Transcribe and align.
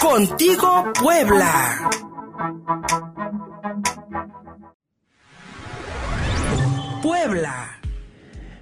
Contigo 0.00 0.92
Puebla. 0.94 1.90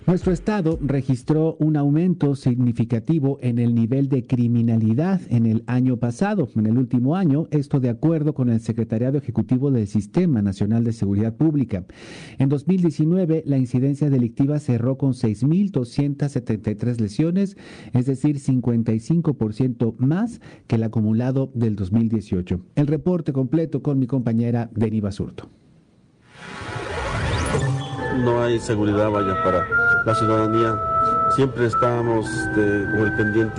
Nuestro 0.06 0.32
estado 0.32 0.78
registró 0.80 1.56
un 1.58 1.76
aumento 1.76 2.36
significativo 2.36 3.40
en 3.42 3.58
el 3.58 3.74
nivel 3.74 4.08
de 4.08 4.24
criminalidad 4.24 5.20
en 5.30 5.46
el 5.46 5.64
año 5.66 5.96
pasado, 5.96 6.48
en 6.54 6.66
el 6.66 6.78
último 6.78 7.16
año, 7.16 7.48
esto 7.50 7.80
de 7.80 7.90
acuerdo 7.90 8.32
con 8.32 8.48
el 8.48 8.60
Secretariado 8.60 9.18
Ejecutivo 9.18 9.72
del 9.72 9.88
Sistema 9.88 10.42
Nacional 10.42 10.84
de 10.84 10.92
Seguridad 10.92 11.34
Pública. 11.34 11.86
En 12.38 12.48
2019, 12.48 13.42
la 13.46 13.58
incidencia 13.58 14.08
delictiva 14.08 14.60
cerró 14.60 14.96
con 14.96 15.12
6.273 15.12 17.00
lesiones, 17.00 17.56
es 17.92 18.06
decir, 18.06 18.38
55% 18.38 19.96
más 19.98 20.40
que 20.68 20.76
el 20.76 20.84
acumulado 20.84 21.50
del 21.52 21.74
2018. 21.74 22.60
El 22.76 22.86
reporte 22.86 23.32
completo 23.32 23.82
con 23.82 23.98
mi 23.98 24.06
compañera 24.06 24.70
Deni 24.72 25.00
Basurto. 25.00 25.48
No 28.24 28.40
hay 28.40 28.60
seguridad, 28.60 29.10
vaya, 29.10 29.42
para 29.42 29.85
la 30.06 30.14
ciudadanía. 30.14 30.80
Siempre 31.34 31.66
estamos 31.66 32.30
este, 32.30 32.86
con 32.92 33.06
el 33.06 33.16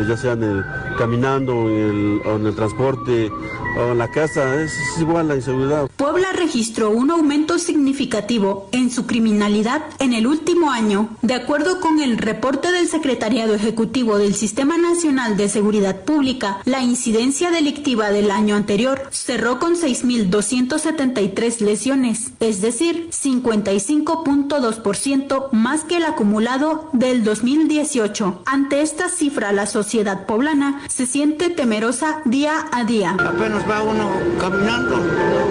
ya 0.08 0.18
sea 0.18 0.34
en 0.34 0.44
el, 0.44 0.66
caminando, 0.98 1.70
en 1.70 1.78
el, 1.78 2.22
en 2.26 2.48
el 2.48 2.56
transporte 2.56 3.30
o 3.78 3.92
en 3.92 3.98
la 3.98 4.10
casa, 4.10 4.56
es, 4.56 4.72
es 4.72 5.00
igual 5.00 5.28
la 5.28 5.36
inseguridad. 5.36 5.90
Puebla 5.96 6.32
registró 6.34 6.90
un 6.90 7.12
aumento 7.12 7.60
significativo 7.60 8.70
en 8.72 8.90
su 8.92 9.06
criminalidad 9.06 9.84
en 10.00 10.14
el 10.14 10.26
último 10.28 10.72
año, 10.72 11.10
de 11.22 11.36
acuerdo 11.36 11.80
con 11.80 12.00
el 12.00 12.18
reporte 12.18 12.72
del 12.72 12.88
Secretariado 12.88 13.54
Ejecutivo 13.54 14.18
del 14.18 14.34
Sistema 14.36 14.78
Nacional 14.78 15.36
de 15.38 15.48
Seguridad 15.50 16.02
Pública. 16.02 16.58
La 16.66 16.82
incidencia 16.82 17.52
delictiva 17.52 18.10
del 18.12 18.32
año 18.32 18.56
anterior 18.56 19.08
cerró 19.12 19.60
con 19.60 19.76
6.273 19.76 21.60
lesiones, 21.62 22.32
es 22.40 22.62
decir, 22.62 23.10
55.2% 23.12 25.52
más 25.52 25.84
que 25.84 25.98
el 25.98 26.06
acumulado 26.06 26.90
del 26.94 27.24
2018. 27.24 28.42
Ante 28.46 28.82
esta 28.82 29.10
cifra, 29.10 29.52
la 29.52 29.68
sociedad 29.68 30.26
poblana 30.26 30.82
se 30.88 31.06
siente 31.06 31.50
temerosa 31.50 32.22
día 32.26 32.68
a 32.72 32.84
día. 32.84 33.16
Apenas 33.20 33.67
va 33.70 33.82
uno 33.82 34.10
caminando, 34.40 34.96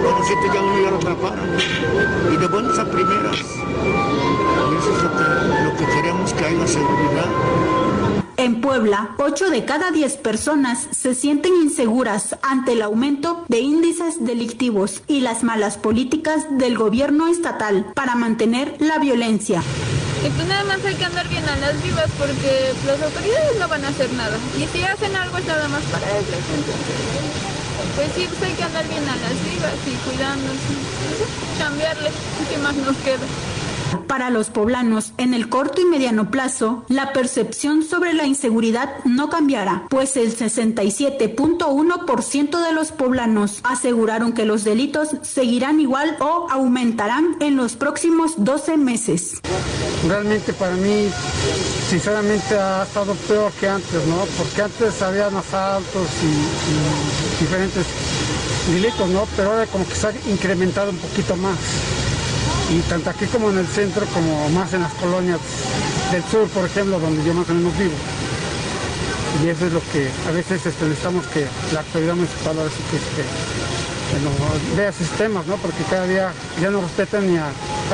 pero 0.01 0.23
siente 0.23 0.47
ya 0.53 0.61
uno 0.61 0.81
ya 0.81 0.91
lo 0.91 0.97
atraparon. 0.97 1.49
Y 2.33 2.37
de 2.37 2.47
buenas 2.47 2.79
a 2.79 2.85
primeras. 2.85 3.37
Y 3.37 4.77
eso 4.77 4.97
es 4.97 5.03
lo 5.03 5.11
que, 5.17 5.63
lo 5.63 5.77
que 5.77 5.85
queremos, 5.93 6.33
que 6.33 6.45
haya 6.45 6.67
seguridad. 6.67 7.25
En 8.37 8.61
Puebla, 8.61 9.15
8 9.17 9.49
de 9.49 9.65
cada 9.65 9.91
10 9.91 10.17
personas 10.17 10.87
se 10.91 11.15
sienten 11.15 11.55
inseguras 11.55 12.37
ante 12.43 12.73
el 12.73 12.83
aumento 12.83 13.45
de 13.47 13.59
índices 13.59 14.23
delictivos 14.23 15.01
y 15.07 15.21
las 15.21 15.43
malas 15.43 15.77
políticas 15.77 16.45
del 16.51 16.77
gobierno 16.77 17.27
estatal 17.27 17.87
para 17.95 18.15
mantener 18.15 18.75
la 18.79 18.99
violencia. 18.99 19.63
Y 20.25 20.29
pues 20.29 20.47
nada 20.47 20.63
más 20.65 20.83
hay 20.85 20.95
que 20.95 21.05
andar 21.05 21.27
bien 21.29 21.47
a 21.49 21.55
las 21.57 21.81
vivas 21.83 22.09
porque 22.17 22.73
las 22.85 23.01
autoridades 23.01 23.59
no 23.59 23.67
van 23.67 23.85
a 23.85 23.87
hacer 23.87 24.11
nada. 24.13 24.37
Y 24.57 24.65
si 24.67 24.83
hacen 24.83 25.15
algo 25.15 25.37
es 25.37 25.45
nada 25.45 25.67
más 25.67 25.81
para 25.83 26.07
ellos. 26.17 27.56
Pues 27.95 28.09
sí, 28.15 28.25
pues 28.29 28.41
hay 28.43 28.53
que 28.55 28.63
andar 28.63 28.87
bien 28.87 29.03
a 29.03 29.15
las 29.15 29.43
vivas 29.43 29.73
y 29.85 29.91
cuidándose. 30.07 30.73
Cambiarle, 31.59 32.09
¿qué 32.49 32.57
más 32.57 32.75
nos 32.75 32.95
queda? 32.97 33.25
Para 34.07 34.29
los 34.29 34.49
poblanos, 34.49 35.13
en 35.17 35.33
el 35.33 35.47
corto 35.49 35.81
y 35.81 35.85
mediano 35.85 36.29
plazo, 36.31 36.85
la 36.89 37.11
percepción 37.13 37.83
sobre 37.83 38.13
la 38.13 38.25
inseguridad 38.25 38.95
no 39.05 39.29
cambiará, 39.29 39.85
pues 39.89 40.17
el 40.17 40.35
67.1% 40.35 42.65
de 42.65 42.73
los 42.73 42.91
poblanos 42.91 43.61
aseguraron 43.63 44.33
que 44.33 44.45
los 44.45 44.63
delitos 44.63 45.09
seguirán 45.21 45.79
igual 45.79 46.17
o 46.19 46.47
aumentarán 46.49 47.35
en 47.39 47.55
los 47.55 47.75
próximos 47.75 48.33
12 48.37 48.77
meses. 48.77 49.41
Realmente 50.07 50.53
para 50.53 50.75
mí, 50.75 51.09
sinceramente, 51.89 52.57
ha 52.57 52.83
estado 52.83 53.13
peor 53.27 53.51
que 53.53 53.67
antes, 53.67 54.05
¿no? 54.07 54.17
Porque 54.37 54.61
antes 54.61 55.01
había 55.01 55.25
asaltos 55.27 56.07
y, 56.23 56.27
y 56.27 57.26
diferentes 57.39 57.85
delitos, 58.71 59.09
¿no? 59.09 59.27
Pero 59.35 59.51
ahora 59.51 59.65
como 59.67 59.87
que 59.87 59.95
se 59.95 60.07
ha 60.07 60.13
incrementado 60.29 60.91
un 60.91 60.97
poquito 60.97 61.35
más 61.35 61.57
y 62.69 62.79
tanto 62.89 63.09
aquí 63.09 63.25
como 63.27 63.49
en 63.49 63.59
el 63.59 63.67
centro 63.67 64.05
como 64.07 64.49
más 64.49 64.73
en 64.73 64.81
las 64.81 64.93
colonias 64.93 65.39
del 66.11 66.23
sur, 66.25 66.47
por 66.49 66.65
ejemplo, 66.65 66.99
donde 66.99 67.23
yo 67.23 67.33
más 67.33 67.49
o 67.49 67.53
menos 67.53 67.77
vivo. 67.77 67.93
Y 69.43 69.49
eso 69.49 69.67
es 69.67 69.73
lo 69.73 69.81
que 69.91 70.09
a 70.27 70.31
veces 70.31 70.65
este, 70.65 70.85
necesitamos 70.85 71.25
que 71.27 71.45
la 71.71 71.79
autoridad 71.81 72.15
municipal 72.15 72.57
ahora 72.57 72.69
sí 72.69 72.83
que, 72.89 72.97
este, 72.97 74.23
nos 74.23 74.77
vea 74.77 74.91
sistemas, 74.91 75.45
¿no? 75.47 75.57
Porque 75.57 75.83
cada 75.89 76.07
día 76.07 76.31
ya 76.61 76.69
no 76.69 76.81
respetan 76.81 77.27
ni 77.27 77.37
a, 77.37 77.49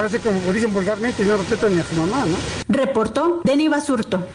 sí 0.10 0.20
como 0.20 0.54
dicen 0.54 0.74
vulgarmente, 0.74 1.26
no 1.26 1.38
respetan 1.38 1.76
ni 1.76 1.82
a 1.82 1.86
su 1.86 1.96
mamá, 1.96 2.26
¿no? 2.26 2.38
Reportó 2.70 3.42
Deni 3.44 3.68
Basurto. 3.68 4.26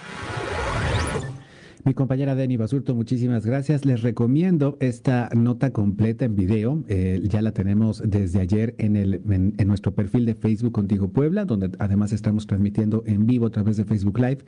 Mi 1.85 1.95
compañera 1.95 2.35
Deni 2.35 2.57
Basurto, 2.57 2.95
muchísimas 2.95 3.47
gracias. 3.47 3.85
Les 3.85 4.03
recomiendo 4.03 4.77
esta 4.81 5.29
nota 5.35 5.71
completa 5.71 6.25
en 6.25 6.35
video. 6.35 6.83
Eh, 6.89 7.21
ya 7.25 7.41
la 7.41 7.53
tenemos 7.53 8.03
desde 8.05 8.41
ayer 8.41 8.75
en, 8.79 8.97
el, 8.97 9.23
en, 9.31 9.55
en, 9.57 9.69
nuestro 9.69 9.95
perfil 9.95 10.27
de 10.27 10.35
Facebook 10.35 10.73
Contigo 10.73 11.09
Puebla, 11.09 11.45
donde 11.45 11.71
además 11.79 12.13
estamos 12.13 12.47
transmitiendo 12.47 13.05
en 13.07 13.27
vivo 13.27 13.47
a 13.47 13.51
través 13.51 13.77
de 13.77 13.85
Facebook 13.85 14.19
Live. 14.19 14.39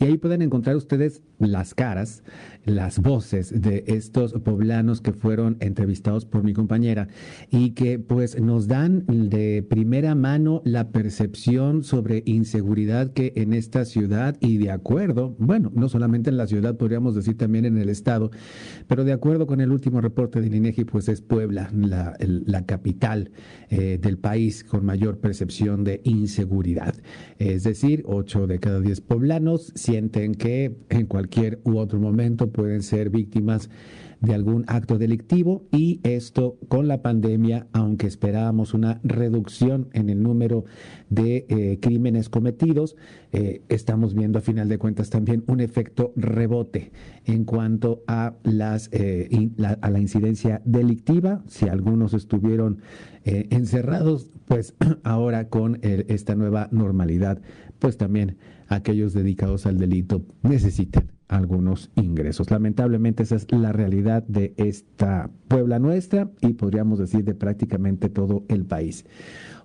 Y 0.00 0.04
ahí 0.04 0.18
pueden 0.18 0.42
encontrar 0.42 0.74
ustedes 0.76 1.22
las 1.38 1.74
caras, 1.74 2.24
las 2.64 2.98
voces 2.98 3.62
de 3.62 3.84
estos 3.86 4.32
poblanos 4.32 5.00
que 5.00 5.12
fueron 5.12 5.56
entrevistados 5.60 6.24
por 6.24 6.42
mi 6.42 6.52
compañera 6.52 7.08
y 7.50 7.70
que 7.70 7.98
pues 7.98 8.40
nos 8.40 8.66
dan 8.66 9.04
de 9.06 9.64
primera 9.68 10.14
mano 10.14 10.62
la 10.64 10.90
percepción 10.90 11.84
sobre 11.84 12.22
inseguridad 12.26 13.12
que 13.12 13.32
en 13.36 13.52
esta 13.52 13.84
ciudad 13.84 14.36
y 14.40 14.58
de 14.58 14.70
acuerdo, 14.70 15.34
bueno, 15.38 15.70
no 15.74 15.88
solamente 15.88 16.30
en 16.30 16.36
la 16.36 16.46
ciudad, 16.46 16.76
podríamos 16.82 17.14
decir 17.14 17.38
también 17.38 17.64
en 17.64 17.78
el 17.78 17.88
estado, 17.88 18.32
pero 18.88 19.04
de 19.04 19.12
acuerdo 19.12 19.46
con 19.46 19.60
el 19.60 19.70
último 19.70 20.00
reporte 20.00 20.40
del 20.40 20.52
INEGI, 20.52 20.82
pues 20.82 21.08
es 21.08 21.20
Puebla 21.20 21.70
la, 21.72 22.66
capital 22.66 23.30
eh, 23.70 24.00
del 24.02 24.18
país 24.18 24.64
con 24.64 24.84
mayor 24.84 25.18
percepción 25.18 25.84
de 25.84 26.00
inseguridad. 26.02 26.96
Es 27.38 27.62
decir, 27.62 28.02
8 28.04 28.48
de 28.48 28.58
cada 28.58 28.80
10 28.80 29.00
poblanos 29.02 29.70
sienten 29.76 30.34
que 30.34 30.74
en 30.88 31.06
cualquier 31.06 31.60
u 31.62 31.76
otro 31.76 32.00
momento 32.00 32.50
pueden 32.50 32.82
ser 32.82 33.10
víctimas 33.10 33.70
de 34.22 34.34
algún 34.34 34.64
acto 34.68 34.98
delictivo 34.98 35.64
y 35.72 36.00
esto 36.04 36.56
con 36.68 36.86
la 36.86 37.02
pandemia, 37.02 37.66
aunque 37.72 38.06
esperábamos 38.06 38.72
una 38.72 39.00
reducción 39.02 39.88
en 39.92 40.10
el 40.10 40.22
número 40.22 40.64
de 41.10 41.44
eh, 41.48 41.78
crímenes 41.80 42.28
cometidos, 42.28 42.96
eh, 43.32 43.62
estamos 43.68 44.14
viendo 44.14 44.38
a 44.38 44.42
final 44.42 44.68
de 44.68 44.78
cuentas 44.78 45.10
también 45.10 45.42
un 45.46 45.60
efecto 45.60 46.12
rebote 46.16 46.92
en 47.24 47.44
cuanto 47.44 48.02
a 48.06 48.34
las 48.42 48.88
eh, 48.92 49.50
la, 49.56 49.78
a 49.80 49.90
la 49.90 50.00
incidencia 50.00 50.60
delictiva. 50.64 51.42
Si 51.46 51.68
algunos 51.68 52.14
estuvieron 52.14 52.78
encerrados, 53.24 54.28
pues 54.46 54.74
ahora 55.04 55.48
con 55.48 55.78
esta 55.82 56.34
nueva 56.34 56.68
normalidad, 56.72 57.40
pues 57.78 57.96
también 57.96 58.36
aquellos 58.68 59.12
dedicados 59.12 59.66
al 59.66 59.78
delito 59.78 60.24
necesitan 60.42 61.04
algunos 61.28 61.90
ingresos. 61.96 62.50
Lamentablemente 62.50 63.22
esa 63.22 63.36
es 63.36 63.46
la 63.50 63.72
realidad 63.72 64.22
de 64.24 64.54
esta 64.56 65.30
Puebla 65.48 65.78
nuestra 65.78 66.30
y 66.40 66.54
podríamos 66.54 66.98
decir 66.98 67.24
de 67.24 67.34
prácticamente 67.34 68.08
todo 68.08 68.44
el 68.48 68.64
país. 68.64 69.04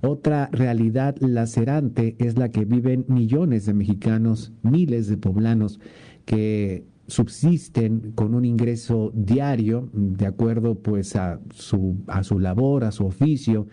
Otra 0.01 0.50
realidad 0.51 1.16
lacerante 1.19 2.16
es 2.19 2.38
la 2.38 2.50
que 2.50 2.66
viven 2.66 3.06
millones 3.07 3.66
de 3.66 3.73
mexicanos, 3.73 4.53
miles 4.62 5.07
de 5.07 5.18
poblanos 5.18 5.79
que 6.25 6.85
subsisten 7.07 8.12
con 8.16 8.35
un 8.35 8.44
ingreso 8.45 9.12
diario 9.13 9.89
de 9.94 10.25
acuerdo 10.25 10.75
pues 10.75 11.15
a 11.15 11.39
su 11.54 11.98
a 12.07 12.24
su 12.24 12.39
labor 12.39 12.83
a 12.83 12.92
su 12.92 13.06
oficio. 13.06 13.68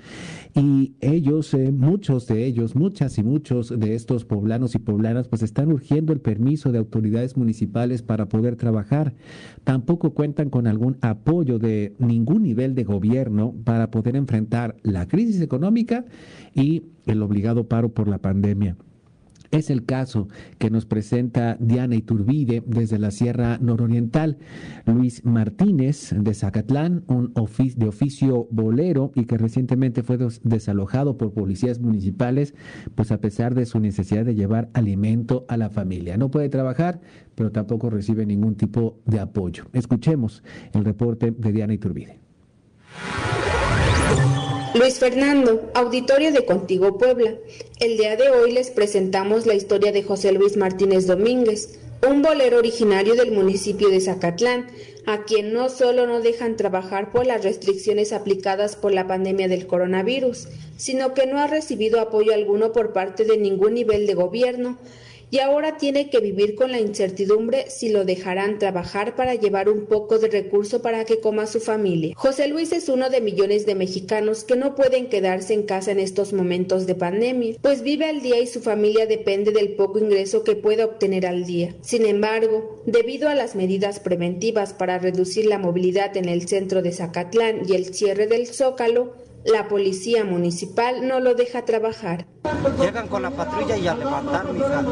Y 0.54 0.94
ellos 1.00 1.52
eh, 1.54 1.72
muchos 1.72 2.26
de 2.26 2.46
ellos 2.46 2.76
muchas 2.76 3.18
y 3.18 3.24
muchos 3.24 3.78
de 3.78 3.94
estos 3.94 4.24
poblanos 4.24 4.74
y 4.74 4.78
poblanas 4.78 5.28
pues 5.28 5.42
están 5.42 5.72
urgiendo 5.72 6.12
el 6.12 6.20
permiso 6.20 6.70
de 6.70 6.78
autoridades 6.78 7.36
municipales 7.36 8.02
para 8.02 8.28
poder 8.28 8.56
trabajar. 8.56 9.14
Tampoco 9.64 10.14
cuentan 10.14 10.48
con 10.50 10.66
algún 10.66 10.96
apoyo 11.00 11.58
de 11.58 11.94
ningún 11.98 12.44
nivel 12.44 12.74
de 12.74 12.84
gobierno 12.84 13.54
para 13.64 13.90
poder 13.90 14.16
enfrentar 14.16 14.76
la 14.82 15.08
crisis 15.08 15.40
económica 15.40 16.04
y 16.54 16.84
el 17.06 17.22
obligado 17.22 17.68
paro 17.68 17.88
por 17.90 18.08
la 18.08 18.18
pandemia 18.18 18.76
Es 19.54 19.70
el 19.70 19.84
caso 19.84 20.26
que 20.58 20.68
nos 20.68 20.84
presenta 20.84 21.56
Diana 21.60 21.94
Iturbide 21.94 22.64
desde 22.66 22.98
la 22.98 23.12
Sierra 23.12 23.56
Nororiental, 23.60 24.38
Luis 24.84 25.24
Martínez 25.24 26.12
de 26.12 26.34
Zacatlán, 26.34 27.04
un 27.06 27.32
de 27.76 27.86
oficio 27.86 28.48
bolero 28.50 29.12
y 29.14 29.26
que 29.26 29.38
recientemente 29.38 30.02
fue 30.02 30.18
desalojado 30.42 31.16
por 31.16 31.34
policías 31.34 31.78
municipales, 31.78 32.56
pues 32.96 33.12
a 33.12 33.20
pesar 33.20 33.54
de 33.54 33.64
su 33.64 33.78
necesidad 33.78 34.24
de 34.24 34.34
llevar 34.34 34.70
alimento 34.72 35.44
a 35.46 35.56
la 35.56 35.70
familia. 35.70 36.16
No 36.16 36.32
puede 36.32 36.48
trabajar, 36.48 37.00
pero 37.36 37.52
tampoco 37.52 37.90
recibe 37.90 38.26
ningún 38.26 38.56
tipo 38.56 38.98
de 39.06 39.20
apoyo. 39.20 39.66
Escuchemos 39.72 40.42
el 40.72 40.84
reporte 40.84 41.30
de 41.30 41.52
Diana 41.52 41.74
Iturbide. 41.74 42.23
Luis 44.74 44.98
Fernando, 44.98 45.70
auditorio 45.72 46.32
de 46.32 46.44
Contigo 46.44 46.98
Puebla. 46.98 47.36
El 47.78 47.96
día 47.96 48.16
de 48.16 48.28
hoy 48.30 48.50
les 48.50 48.72
presentamos 48.72 49.46
la 49.46 49.54
historia 49.54 49.92
de 49.92 50.02
José 50.02 50.32
Luis 50.32 50.56
Martínez 50.56 51.06
Domínguez, 51.06 51.78
un 52.04 52.22
bolero 52.22 52.58
originario 52.58 53.14
del 53.14 53.30
municipio 53.30 53.88
de 53.88 54.00
Zacatlán, 54.00 54.66
a 55.06 55.22
quien 55.22 55.52
no 55.52 55.68
solo 55.68 56.08
no 56.08 56.20
dejan 56.20 56.56
trabajar 56.56 57.12
por 57.12 57.24
las 57.24 57.44
restricciones 57.44 58.12
aplicadas 58.12 58.74
por 58.74 58.92
la 58.92 59.06
pandemia 59.06 59.46
del 59.46 59.68
coronavirus, 59.68 60.48
sino 60.76 61.14
que 61.14 61.28
no 61.28 61.38
ha 61.38 61.46
recibido 61.46 62.00
apoyo 62.00 62.34
alguno 62.34 62.72
por 62.72 62.92
parte 62.92 63.24
de 63.24 63.36
ningún 63.36 63.74
nivel 63.74 64.08
de 64.08 64.14
gobierno, 64.14 64.76
y 65.30 65.38
ahora 65.38 65.76
tiene 65.76 66.10
que 66.10 66.20
vivir 66.20 66.54
con 66.54 66.70
la 66.70 66.80
incertidumbre 66.80 67.70
si 67.70 67.88
lo 67.88 68.04
dejarán 68.04 68.58
trabajar 68.58 69.16
para 69.16 69.34
llevar 69.34 69.68
un 69.68 69.86
poco 69.86 70.18
de 70.18 70.28
recurso 70.28 70.82
para 70.82 71.04
que 71.04 71.20
coma 71.20 71.46
su 71.46 71.60
familia. 71.60 72.14
José 72.16 72.48
Luis 72.48 72.72
es 72.72 72.88
uno 72.88 73.10
de 73.10 73.20
millones 73.20 73.66
de 73.66 73.74
mexicanos 73.74 74.44
que 74.44 74.56
no 74.56 74.74
pueden 74.74 75.08
quedarse 75.08 75.54
en 75.54 75.64
casa 75.64 75.92
en 75.92 76.00
estos 76.00 76.32
momentos 76.32 76.86
de 76.86 76.94
pandemia, 76.94 77.56
pues 77.60 77.82
vive 77.82 78.06
al 78.06 78.22
día 78.22 78.40
y 78.40 78.46
su 78.46 78.60
familia 78.60 79.06
depende 79.06 79.52
del 79.52 79.74
poco 79.74 79.98
ingreso 79.98 80.44
que 80.44 80.56
pueda 80.56 80.84
obtener 80.84 81.26
al 81.26 81.44
día. 81.44 81.74
Sin 81.82 82.06
embargo, 82.06 82.82
debido 82.86 83.28
a 83.28 83.34
las 83.34 83.54
medidas 83.54 84.00
preventivas 84.00 84.72
para 84.72 84.98
reducir 84.98 85.46
la 85.46 85.58
movilidad 85.58 86.16
en 86.16 86.28
el 86.28 86.46
centro 86.48 86.82
de 86.82 86.92
Zacatlán 86.92 87.62
y 87.68 87.74
el 87.74 87.94
cierre 87.94 88.26
del 88.26 88.46
Zócalo, 88.46 89.12
la 89.44 89.68
policía 89.68 90.24
municipal 90.24 91.06
no 91.06 91.20
lo 91.20 91.34
deja 91.34 91.64
trabajar. 91.64 92.26
Llegan 92.80 93.08
con 93.08 93.22
la 93.22 93.30
patrulla 93.30 93.76
y 93.76 93.86
a 93.86 93.94
levantar, 93.94 94.46
hija. 94.54 94.84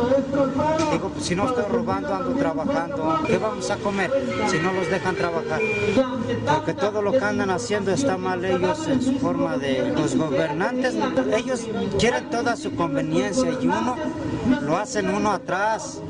Digo, 0.93 1.08
pues, 1.08 1.25
si 1.25 1.34
no 1.34 1.49
estoy 1.49 1.64
robando, 1.64 2.14
ando 2.14 2.34
trabajando. 2.34 3.20
¿Qué 3.26 3.38
vamos 3.38 3.70
a 3.70 3.76
comer 3.76 4.10
si 4.49 4.58
no 4.58 4.72
los 4.72 4.90
dejan 4.90 5.16
trabajar? 5.16 5.60
Porque 6.46 6.75
todo 6.75 7.02
lo 7.02 7.12
que 7.12 7.25
andan 7.25 7.50
haciendo 7.50 7.93
está 7.93 8.16
mal 8.16 8.44
ellos 8.44 8.87
en 8.88 9.02
su 9.02 9.19
forma 9.19 9.56
de... 9.56 9.93
Los 9.93 10.16
gobernantes, 10.16 10.94
ellos 11.37 11.66
quieren 11.99 12.31
toda 12.31 12.56
su 12.56 12.75
conveniencia 12.75 13.50
y 13.60 13.66
uno 13.66 13.96
lo 14.47 14.77
hacen 14.77 15.09
uno 15.09 15.33
atrás. 15.33 16.00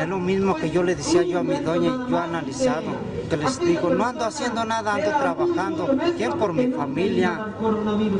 Es 0.00 0.08
lo 0.08 0.18
mismo 0.18 0.54
que 0.54 0.70
yo 0.70 0.82
le 0.82 0.94
decía 0.94 1.22
yo 1.22 1.40
a 1.40 1.42
mi 1.42 1.56
doña 1.56 1.88
y 2.06 2.10
yo 2.10 2.16
he 2.16 2.20
analizado. 2.20 2.90
Que 3.28 3.36
les 3.36 3.58
digo, 3.60 3.90
no 3.90 4.04
ando 4.04 4.24
haciendo 4.24 4.64
nada, 4.64 4.94
ando 4.94 5.10
trabajando. 5.10 5.96
¿Quién 6.16 6.32
por 6.32 6.52
mi 6.52 6.68
familia? 6.68 7.46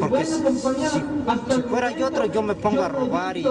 Porque 0.01 0.25
si, 0.25 0.43
fuera 1.69 1.91
yo 1.91 2.07
otro, 2.07 2.27
yo 2.27 2.43
me 2.43 2.55
pongo 2.55 2.83
a 2.83 2.89
robar, 2.89 3.37
y, 3.37 3.47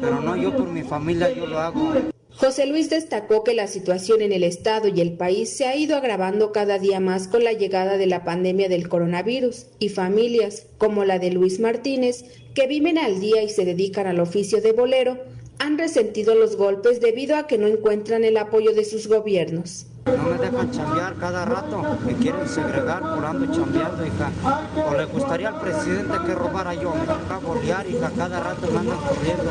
pero 0.00 0.20
no, 0.20 0.36
yo 0.36 0.56
por 0.56 0.68
mi 0.68 0.82
familia 0.82 1.30
yo 1.32 1.46
lo 1.46 1.60
hago. 1.60 1.92
José 2.40 2.64
Luis 2.64 2.88
destacó 2.88 3.44
que 3.44 3.52
la 3.52 3.66
situación 3.66 4.22
en 4.22 4.32
el 4.32 4.44
Estado 4.44 4.88
y 4.88 5.02
el 5.02 5.12
país 5.12 5.54
se 5.54 5.66
ha 5.66 5.76
ido 5.76 5.94
agravando 5.94 6.52
cada 6.52 6.78
día 6.78 6.98
más 6.98 7.28
con 7.28 7.44
la 7.44 7.52
llegada 7.52 7.98
de 7.98 8.06
la 8.06 8.24
pandemia 8.24 8.70
del 8.70 8.88
coronavirus 8.88 9.66
y 9.78 9.90
familias, 9.90 10.64
como 10.78 11.04
la 11.04 11.18
de 11.18 11.32
Luis 11.32 11.60
Martínez, 11.60 12.24
que 12.54 12.66
viven 12.66 12.96
al 12.96 13.20
día 13.20 13.42
y 13.42 13.50
se 13.50 13.66
dedican 13.66 14.06
al 14.06 14.20
oficio 14.20 14.62
de 14.62 14.72
bolero, 14.72 15.18
han 15.58 15.76
resentido 15.76 16.34
los 16.34 16.56
golpes 16.56 17.02
debido 17.02 17.36
a 17.36 17.46
que 17.46 17.58
no 17.58 17.66
encuentran 17.66 18.24
el 18.24 18.38
apoyo 18.38 18.72
de 18.72 18.86
sus 18.86 19.06
gobiernos. 19.06 19.84
No 20.06 20.30
me 20.30 20.38
dejan 20.38 20.70
chambear 20.70 21.14
cada 21.16 21.44
rato, 21.44 21.82
me 22.06 22.14
quieren 22.14 22.48
segregar 22.48 23.00
por 23.00 23.24
ando 23.24 23.52
chambeando, 23.52 24.06
hija. 24.06 24.30
O 24.88 24.94
le 24.94 25.04
gustaría 25.04 25.48
al 25.48 25.60
presidente 25.60 26.14
que 26.24 26.34
robara 26.34 26.74
yo, 26.74 26.94
a 27.30 27.38
bolear, 27.38 27.86
hija, 27.86 28.10
cada 28.16 28.40
rato 28.40 28.66
me 28.70 28.78
andan 28.78 28.98
corriendo. 28.98 29.50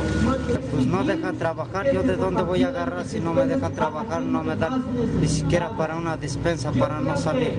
Pues 0.71 0.85
no 0.87 1.03
dejan 1.03 1.37
trabajar, 1.37 1.91
yo 1.91 2.03
de 2.03 2.15
dónde 2.15 2.41
voy 2.43 2.63
a 2.63 2.69
agarrar 2.69 3.05
si 3.05 3.19
no 3.19 3.33
me 3.33 3.45
dejan 3.45 3.73
trabajar, 3.73 4.21
no 4.21 4.43
me 4.43 4.55
dan 4.55 4.85
ni 5.21 5.27
siquiera 5.27 5.69
para 5.69 5.95
una 5.95 6.17
dispensa 6.17 6.71
para 6.71 6.99
no 6.99 7.15
salir. 7.15 7.55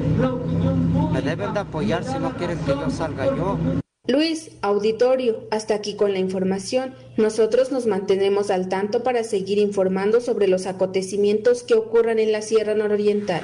Me 1.13 1.23
deben 1.23 1.55
de 1.55 1.61
apoyar 1.61 2.05
si 2.05 2.19
no 2.19 2.31
quieren 2.33 2.59
que 2.59 2.73
yo 2.73 2.91
salga 2.91 3.27
yo. 3.27 3.59
Luis, 4.11 4.51
auditorio, 4.63 5.47
hasta 5.53 5.75
aquí 5.75 5.95
con 5.95 6.13
la 6.13 6.19
información. 6.19 6.95
Nosotros 7.17 7.71
nos 7.71 7.87
mantenemos 7.87 8.51
al 8.51 8.69
tanto 8.69 9.05
para 9.05 9.23
seguir 9.23 9.59
informando 9.59 10.21
sobre 10.21 10.49
los 10.49 10.67
acontecimientos 10.67 11.63
que 11.63 11.75
ocurran 11.75 12.19
en 12.19 12.33
la 12.33 12.43
Sierra 12.43 12.75
Nororiental. 12.75 13.43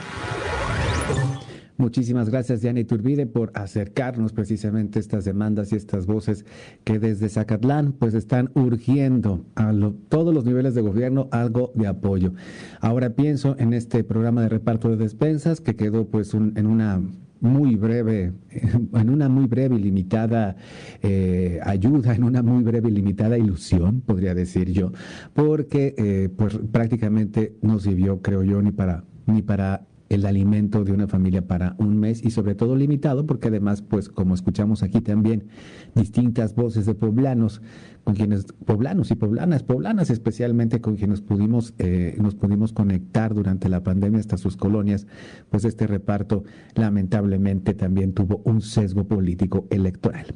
Muchísimas 1.77 2.31
gracias, 2.31 2.63
Diana 2.63 2.81
Iturbide, 2.81 3.27
por 3.27 3.53
acercarnos 3.55 4.33
precisamente 4.33 4.99
estas 4.99 5.25
demandas 5.25 5.73
y 5.73 5.77
estas 5.77 6.07
voces 6.07 6.45
que 6.83 6.99
desde 6.99 7.29
Zacatlán 7.29 7.93
pues 7.93 8.15
están 8.15 8.51
urgiendo 8.55 9.45
a 9.55 9.73
todos 10.09 10.35
los 10.35 10.45
niveles 10.47 10.75
de 10.75 10.81
gobierno 10.81 11.29
algo 11.31 11.71
de 11.75 11.87
apoyo. 11.87 12.33
Ahora 12.81 13.11
pienso 13.11 13.55
en 13.59 13.73
este 13.73 14.03
programa 14.03 14.43
de 14.43 14.49
reparto 14.49 14.89
de 14.89 14.97
despensas 14.97 15.61
que 15.61 15.77
quedó 15.77 16.07
pues 16.07 16.35
en 16.35 16.67
una 16.67 17.03
muy 17.41 17.77
breve, 17.77 18.33
en 18.51 19.11
una 19.11 19.29
muy 19.29 19.47
breve 19.47 19.77
y 19.77 19.81
limitada 19.81 20.57
eh, 21.03 21.61
ayuda, 21.63 22.15
en 22.15 22.25
una 22.25 22.43
muy 22.43 22.63
breve 22.63 22.89
y 22.89 22.93
limitada 22.93 23.39
ilusión, 23.39 24.01
podría 24.01 24.35
decir 24.35 24.73
yo, 24.73 24.93
porque 25.35 25.95
eh, 25.97 26.29
pues 26.37 26.59
prácticamente 26.73 27.57
no 27.63 27.79
sirvió, 27.79 28.21
creo 28.23 28.43
yo, 28.43 28.63
ni 28.63 28.73
para 28.73 29.05
ni 29.27 29.43
para 29.43 29.87
el 30.09 30.27
alimento 30.27 30.85
de 30.85 30.93
una 30.93 31.09
familia 31.09 31.47
para 31.47 31.75
un 31.79 31.99
mes 31.99 32.25
y 32.25 32.31
sobre 32.31 32.55
todo 32.55 32.77
limitado 32.77 33.27
porque 33.27 33.49
además 33.49 33.83
pues 33.83 34.09
como 34.09 34.35
escuchamos 34.35 34.83
aquí 34.83 35.01
también 35.01 35.49
distintas 35.95 36.55
voces 36.55 36.87
de 36.87 36.95
poblanos 36.95 37.61
con 38.05 38.15
quienes 38.15 38.45
poblanos 38.65 39.11
y 39.11 39.17
poblanas 39.17 39.63
poblanas 39.65 40.11
especialmente 40.11 40.81
con 40.81 40.97
quienes 40.97 41.21
pudimos 41.21 41.75
eh, 41.79 42.17
nos 42.19 42.35
pudimos 42.35 42.73
conectar 42.73 43.35
durante 43.35 43.69
la 43.69 43.83
pandemia 43.83 44.21
hasta 44.21 44.37
sus 44.37 44.57
colonias 44.57 45.07
pues 45.51 45.65
este 45.65 45.87
reparto 45.87 46.45
lamentablemente 46.75 47.75
también 47.75 48.13
tuvo 48.13 48.43
un 48.45 48.61
sesgo 48.61 49.05
político 49.05 49.67
electoral. 49.71 50.27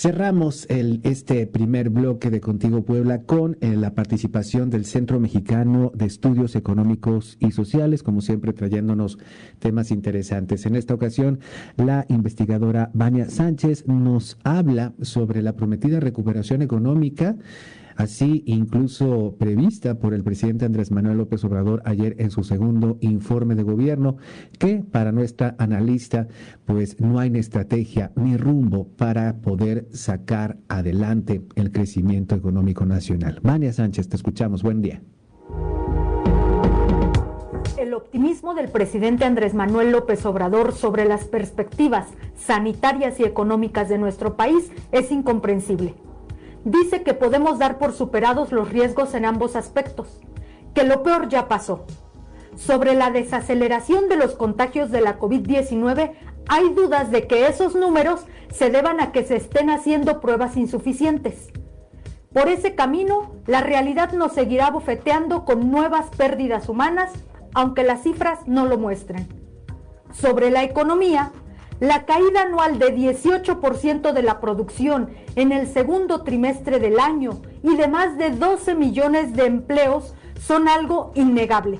Cerramos 0.00 0.64
el, 0.70 1.00
este 1.02 1.46
primer 1.46 1.90
bloque 1.90 2.30
de 2.30 2.40
Contigo 2.40 2.86
Puebla 2.86 3.24
con 3.24 3.58
eh, 3.60 3.76
la 3.76 3.94
participación 3.94 4.70
del 4.70 4.86
Centro 4.86 5.20
Mexicano 5.20 5.92
de 5.94 6.06
Estudios 6.06 6.56
Económicos 6.56 7.36
y 7.38 7.50
Sociales, 7.50 8.02
como 8.02 8.22
siempre 8.22 8.54
trayéndonos 8.54 8.99
temas 9.58 9.90
interesantes. 9.90 10.66
En 10.66 10.76
esta 10.76 10.94
ocasión, 10.94 11.40
la 11.76 12.06
investigadora 12.08 12.90
Vania 12.94 13.28
Sánchez 13.28 13.86
nos 13.86 14.38
habla 14.44 14.92
sobre 15.02 15.42
la 15.42 15.54
prometida 15.54 16.00
recuperación 16.00 16.62
económica 16.62 17.36
así 18.00 18.42
incluso 18.46 19.36
prevista 19.38 19.98
por 19.98 20.14
el 20.14 20.24
presidente 20.24 20.64
Andrés 20.64 20.90
Manuel 20.90 21.18
López 21.18 21.44
Obrador 21.44 21.82
ayer 21.84 22.16
en 22.18 22.30
su 22.30 22.42
segundo 22.44 22.96
informe 23.00 23.54
de 23.54 23.62
gobierno, 23.62 24.16
que 24.58 24.82
para 24.90 25.12
nuestra 25.12 25.54
analista, 25.58 26.28
pues 26.64 26.98
no 27.00 27.18
hay 27.18 27.30
ni 27.30 27.38
estrategia 27.38 28.12
ni 28.16 28.36
rumbo 28.36 28.88
para 28.96 29.36
poder 29.38 29.86
sacar 29.92 30.58
adelante 30.68 31.42
el 31.56 31.72
crecimiento 31.72 32.34
económico 32.34 32.86
nacional. 32.86 33.40
Mania 33.42 33.72
Sánchez, 33.72 34.08
te 34.08 34.16
escuchamos. 34.16 34.62
Buen 34.62 34.80
día. 34.80 35.02
El 38.00 38.06
optimismo 38.06 38.54
del 38.54 38.70
presidente 38.70 39.24
Andrés 39.24 39.52
Manuel 39.52 39.92
López 39.92 40.24
Obrador 40.24 40.72
sobre 40.72 41.04
las 41.04 41.24
perspectivas 41.24 42.08
sanitarias 42.34 43.20
y 43.20 43.24
económicas 43.24 43.88
de 43.88 43.98
nuestro 43.98 44.36
país 44.36 44.72
es 44.90 45.12
incomprensible 45.12 45.94
dice 46.64 47.02
que 47.02 47.14
podemos 47.14 47.58
dar 47.58 47.78
por 47.78 47.92
superados 47.92 48.52
los 48.52 48.70
riesgos 48.70 49.14
en 49.14 49.24
ambos 49.24 49.56
aspectos, 49.56 50.20
que 50.74 50.84
lo 50.84 51.02
peor 51.02 51.28
ya 51.28 51.48
pasó. 51.48 51.86
Sobre 52.56 52.94
la 52.94 53.10
desaceleración 53.10 54.08
de 54.08 54.16
los 54.16 54.34
contagios 54.34 54.90
de 54.90 55.00
la 55.00 55.18
COVID-19, 55.18 56.12
hay 56.48 56.74
dudas 56.74 57.10
de 57.10 57.26
que 57.26 57.46
esos 57.46 57.74
números 57.74 58.26
se 58.50 58.70
deban 58.70 59.00
a 59.00 59.12
que 59.12 59.24
se 59.24 59.36
estén 59.36 59.70
haciendo 59.70 60.20
pruebas 60.20 60.56
insuficientes. 60.56 61.50
Por 62.32 62.48
ese 62.48 62.74
camino, 62.74 63.32
la 63.46 63.60
realidad 63.60 64.12
nos 64.12 64.32
seguirá 64.32 64.70
bofeteando 64.70 65.44
con 65.44 65.70
nuevas 65.70 66.10
pérdidas 66.16 66.68
humanas, 66.68 67.12
aunque 67.54 67.84
las 67.84 68.02
cifras 68.02 68.40
no 68.46 68.66
lo 68.66 68.78
muestren. 68.78 69.28
Sobre 70.12 70.50
la 70.50 70.64
economía, 70.64 71.32
la 71.80 72.04
caída 72.04 72.42
anual 72.42 72.78
de 72.78 72.94
18% 72.94 74.12
de 74.12 74.22
la 74.22 74.40
producción 74.40 75.10
en 75.34 75.52
el 75.52 75.66
segundo 75.66 76.22
trimestre 76.22 76.78
del 76.78 77.00
año 77.00 77.40
y 77.62 77.76
de 77.76 77.88
más 77.88 78.18
de 78.18 78.30
12 78.30 78.74
millones 78.74 79.34
de 79.34 79.46
empleos 79.46 80.14
son 80.40 80.68
algo 80.68 81.12
innegable. 81.14 81.78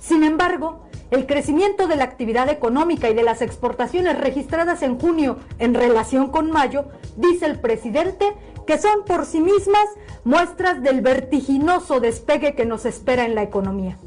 Sin 0.00 0.22
embargo, 0.22 0.82
el 1.10 1.26
crecimiento 1.26 1.88
de 1.88 1.96
la 1.96 2.04
actividad 2.04 2.48
económica 2.48 3.08
y 3.08 3.14
de 3.14 3.22
las 3.22 3.42
exportaciones 3.42 4.18
registradas 4.18 4.82
en 4.82 4.98
junio 4.98 5.38
en 5.58 5.74
relación 5.74 6.28
con 6.28 6.50
mayo, 6.50 6.86
dice 7.16 7.46
el 7.46 7.58
presidente 7.58 8.32
que 8.66 8.78
son 8.78 9.04
por 9.04 9.26
sí 9.26 9.40
mismas 9.40 9.84
muestras 10.24 10.82
del 10.82 11.00
vertiginoso 11.00 12.00
despegue 12.00 12.54
que 12.54 12.64
nos 12.64 12.86
espera 12.86 13.24
en 13.24 13.34
la 13.34 13.42
economía. 13.42 13.98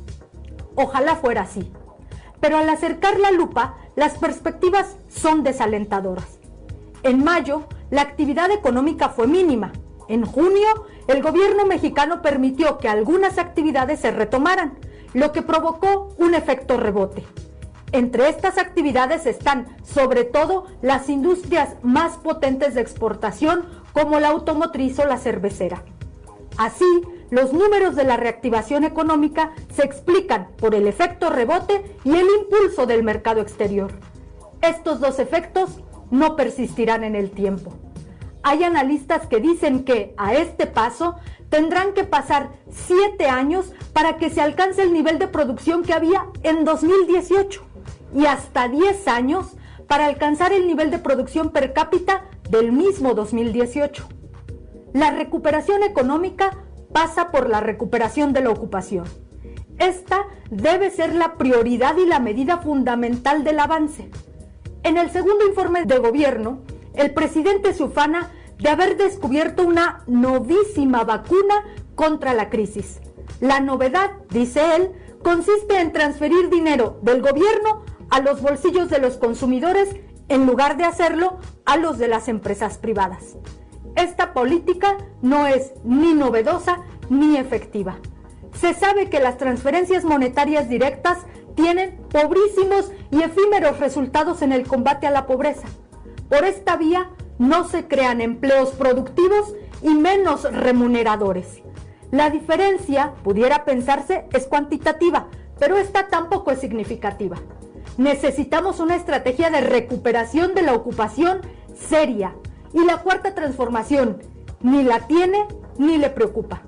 Ojalá 0.76 1.16
fuera 1.16 1.42
así. 1.42 1.72
Pero 2.40 2.58
al 2.58 2.70
acercar 2.70 3.20
la 3.20 3.32
lupa, 3.32 3.76
las 3.96 4.18
perspectivas 4.18 4.98
son 5.08 5.44
desalentadoras. 5.44 6.40
En 7.04 7.24
mayo, 7.24 7.64
la 7.90 8.02
actividad 8.02 8.52
económica 8.52 9.10
fue 9.10 9.28
mínima. 9.28 9.72
En 10.08 10.26
junio, 10.26 10.68
el 11.08 11.22
gobierno 11.22 11.66
mexicano 11.66 12.22
permitió 12.22 12.78
que 12.78 12.90
algunas 12.90 13.38
actividades 13.38 14.00
se 14.00 14.12
retomaran, 14.12 14.78
lo 15.14 15.32
que 15.32 15.42
provocó 15.42 16.14
un 16.18 16.36
efecto 16.36 16.78
rebote. 16.78 17.24
Entre 17.92 18.28
estas 18.28 18.58
actividades 18.58 19.26
están 19.26 19.68
sobre 19.84 20.26
todo 20.26 20.66
las 20.82 21.08
industrias 21.08 21.76
más 21.82 22.18
potentes 22.18 22.74
de 22.74 22.82
exportación 22.82 23.66
como 23.94 24.20
la 24.20 24.30
automotriz 24.30 25.00
o 25.00 25.06
la 25.06 25.18
cervecera. 25.18 25.84
Así, 26.58 26.86
los 27.30 27.54
números 27.54 27.96
de 27.96 28.04
la 28.04 28.18
reactivación 28.18 28.84
económica 28.84 29.54
se 29.74 29.84
explican 29.84 30.50
por 30.58 30.76
el 30.76 30.88
efecto 30.88 31.30
rebote 31.30 31.84
y 32.04 32.12
el 32.12 32.28
impulso 32.42 32.86
del 32.86 33.04
mercado 33.04 33.42
exterior. 33.42 33.92
Estos 34.62 35.00
dos 35.00 35.20
efectos 35.20 35.82
no 36.12 36.36
persistirán 36.36 37.04
en 37.04 37.16
el 37.16 37.32
tiempo. 37.32 37.74
Hay 38.44 38.64
analistas 38.64 39.26
que 39.28 39.40
dicen 39.40 39.84
que 39.84 40.14
a 40.18 40.36
este 40.36 40.68
paso 40.68 41.16
tendrán 41.50 41.94
que 41.94 42.04
pasar 42.04 42.52
siete 42.70 43.28
años 43.28 43.74
para 43.94 44.18
que 44.18 44.30
se 44.30 44.42
alcance 44.42 44.84
el 44.84 44.94
nivel 44.94 45.20
de 45.20 45.28
producción 45.28 45.84
que 45.84 45.94
había 45.94 46.28
en 46.44 46.64
2018 46.64 47.64
y 48.16 48.26
hasta 48.26 48.68
10 48.68 49.08
años 49.08 49.56
para 49.88 50.06
alcanzar 50.06 50.54
el 50.54 50.68
nivel 50.68 50.92
de 50.92 51.00
producción 51.00 51.52
per 51.52 51.74
cápita 51.74 52.26
del 52.50 52.72
mismo 52.72 53.14
2018. 53.14 54.08
La 54.94 55.12
recuperación 55.12 55.84
económica 55.84 56.65
pasa 56.96 57.30
por 57.30 57.50
la 57.50 57.60
recuperación 57.60 58.32
de 58.32 58.40
la 58.40 58.52
ocupación. 58.52 59.04
Esta 59.80 60.28
debe 60.50 60.90
ser 60.90 61.14
la 61.14 61.34
prioridad 61.34 61.98
y 61.98 62.06
la 62.06 62.20
medida 62.20 62.60
fundamental 62.60 63.44
del 63.44 63.60
avance. 63.60 64.10
En 64.84 64.96
el 64.96 65.12
segundo 65.12 65.46
informe 65.46 65.84
de 65.84 65.98
gobierno, 65.98 66.60
el 66.94 67.14
presidente 67.14 67.74
se 67.74 67.84
ufana 67.84 68.32
de 68.60 68.70
haber 68.70 68.96
descubierto 68.96 69.64
una 69.64 70.04
novísima 70.08 71.04
vacuna 71.04 71.66
contra 71.96 72.34
la 72.34 72.50
crisis. 72.50 73.02
La 73.42 73.60
novedad, 73.60 74.12
dice 74.30 74.62
él, 74.78 74.94
consiste 75.22 75.82
en 75.82 75.92
transferir 75.92 76.50
dinero 76.50 77.02
del 77.02 77.22
gobierno 77.22 77.84
a 78.10 78.22
los 78.22 78.42
bolsillos 78.42 78.90
de 78.90 79.00
los 79.00 79.18
consumidores 79.18 79.90
en 80.30 80.46
lugar 80.46 80.78
de 80.78 80.86
hacerlo 80.86 81.40
a 81.66 81.76
los 81.76 81.98
de 81.98 82.08
las 82.08 82.30
empresas 82.30 82.78
privadas. 82.78 83.36
Esta 83.96 84.34
política 84.34 84.98
no 85.22 85.48
es 85.48 85.74
ni 85.84 86.14
novedosa 86.14 86.82
ni 87.10 87.38
efectiva. 87.38 87.98
Se 88.54 88.74
sabe 88.74 89.10
que 89.10 89.20
las 89.20 89.38
transferencias 89.38 90.04
monetarias 90.04 90.70
directas 90.70 91.20
tienen 91.56 91.98
pobrísimos 92.12 92.92
y 93.12 93.22
efímeros 93.22 93.80
resultados 93.80 94.42
en 94.42 94.52
el 94.52 94.68
combate 94.68 95.08
a 95.08 95.12
la 95.12 95.26
pobreza. 95.26 95.68
Por 96.30 96.44
esta 96.44 96.76
vía 96.76 97.10
no 97.38 97.68
se 97.68 97.88
crean 97.88 98.22
empleos 98.22 98.72
productivos 98.72 99.54
y 99.82 99.90
menos 99.90 100.44
remuneradores. 100.44 101.62
La 102.12 102.30
diferencia, 102.30 103.14
pudiera 103.24 103.66
pensarse, 103.66 104.26
es 104.32 104.48
cuantitativa, 104.48 105.28
pero 105.60 105.78
esta 105.78 106.08
tampoco 106.08 106.52
es 106.52 106.60
significativa. 106.60 107.38
Necesitamos 107.98 108.80
una 108.80 108.96
estrategia 108.96 109.50
de 109.50 109.62
recuperación 109.62 110.54
de 110.54 110.62
la 110.62 110.74
ocupación 110.74 111.42
seria, 111.74 112.36
y 112.76 112.86
la 112.86 112.98
cuarta 112.98 113.34
transformación 113.34 114.18
ni 114.62 114.84
la 114.84 115.08
tiene 115.08 115.46
ni 115.80 115.98
le 115.98 116.10
preocupa. 116.10 116.62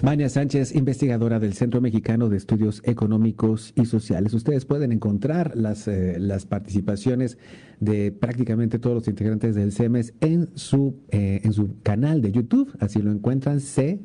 Mania 0.00 0.28
Sánchez, 0.28 0.76
investigadora 0.76 1.40
del 1.40 1.54
Centro 1.54 1.80
Mexicano 1.80 2.28
de 2.28 2.36
Estudios 2.36 2.80
Económicos 2.84 3.72
y 3.74 3.84
Sociales. 3.84 4.32
Ustedes 4.32 4.64
pueden 4.64 4.92
encontrar 4.92 5.56
las, 5.56 5.88
eh, 5.88 6.16
las 6.20 6.46
participaciones 6.46 7.36
de 7.80 8.12
prácticamente 8.12 8.78
todos 8.78 8.94
los 8.94 9.08
integrantes 9.08 9.56
del 9.56 9.72
CEMES 9.72 10.14
en 10.20 10.56
su, 10.56 11.00
eh, 11.10 11.40
en 11.42 11.52
su 11.52 11.80
canal 11.82 12.22
de 12.22 12.30
YouTube. 12.30 12.72
Así 12.78 13.02
lo 13.02 13.10
encuentran, 13.10 13.60
C 13.60 14.00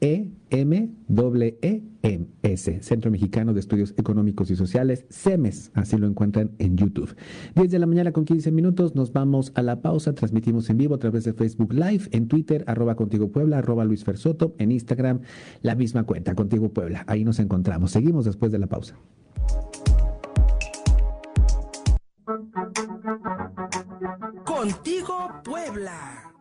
e 0.00 0.30
M 0.50 0.90
E 1.10 1.82
M 2.02 2.26
S, 2.42 2.82
Centro 2.82 3.10
Mexicano 3.10 3.52
de 3.52 3.60
Estudios 3.60 3.94
Económicos 3.96 4.50
y 4.50 4.56
Sociales, 4.56 5.04
CEMES, 5.10 5.72
así 5.74 5.96
lo 5.96 6.06
encuentran 6.06 6.52
en 6.58 6.76
YouTube. 6.76 7.14
10 7.54 7.70
de 7.70 7.78
la 7.78 7.86
mañana 7.86 8.12
con 8.12 8.24
15 8.24 8.50
minutos, 8.52 8.94
nos 8.94 9.12
vamos 9.12 9.52
a 9.54 9.62
la 9.62 9.82
pausa, 9.82 10.14
transmitimos 10.14 10.70
en 10.70 10.78
vivo 10.78 10.94
a 10.94 10.98
través 10.98 11.24
de 11.24 11.32
Facebook 11.32 11.72
Live, 11.72 12.08
en 12.12 12.28
Twitter, 12.28 12.64
arroba 12.66 12.94
Contigo 12.94 13.30
Puebla, 13.30 13.58
arroba 13.58 13.84
Luis 13.84 14.04
Fersoto, 14.04 14.54
en 14.58 14.72
Instagram, 14.72 15.20
la 15.62 15.74
misma 15.74 16.04
cuenta, 16.04 16.34
Contigo 16.34 16.72
Puebla, 16.72 17.04
ahí 17.08 17.24
nos 17.24 17.38
encontramos. 17.40 17.90
Seguimos 17.90 18.24
después 18.24 18.52
de 18.52 18.58
la 18.58 18.66
pausa. 18.66 18.96
Contigo 24.44 25.30
Puebla. 25.44 26.37